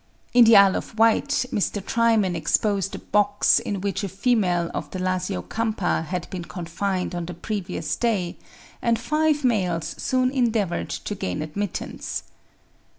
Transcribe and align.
In 0.33 0.45
the 0.45 0.57
Isle 0.57 0.75
of 0.75 0.97
Wight 0.97 1.45
Mr. 1.51 1.79
Trimen 1.79 2.35
exposed 2.35 2.95
a 2.95 2.97
box 2.97 3.59
in 3.59 3.81
which 3.81 4.03
a 4.03 4.09
female 4.09 4.71
of 4.73 4.89
the 4.89 4.97
Lasiocampa 4.97 6.05
had 6.05 6.27
been 6.31 6.45
confined 6.45 7.13
on 7.13 7.27
the 7.27 7.35
previous 7.35 7.95
day, 7.97 8.35
and 8.81 8.97
five 8.97 9.43
males 9.43 9.93
soon 9.99 10.31
endeavoured 10.31 10.89
to 10.89 11.13
gain 11.13 11.43
admittance. 11.43 12.23